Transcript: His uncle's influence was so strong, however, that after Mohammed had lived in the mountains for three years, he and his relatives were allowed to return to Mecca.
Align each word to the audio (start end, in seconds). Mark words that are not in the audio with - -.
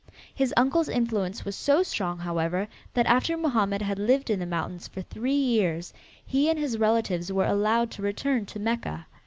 His 0.33 0.51
uncle's 0.57 0.89
influence 0.89 1.45
was 1.45 1.55
so 1.55 1.83
strong, 1.83 2.17
however, 2.17 2.67
that 2.95 3.05
after 3.05 3.37
Mohammed 3.37 3.83
had 3.83 3.99
lived 3.99 4.31
in 4.31 4.39
the 4.39 4.47
mountains 4.47 4.87
for 4.87 5.03
three 5.03 5.31
years, 5.35 5.93
he 6.25 6.49
and 6.49 6.57
his 6.57 6.79
relatives 6.79 7.31
were 7.31 7.45
allowed 7.45 7.91
to 7.91 8.01
return 8.01 8.47
to 8.47 8.57
Mecca. 8.57 9.05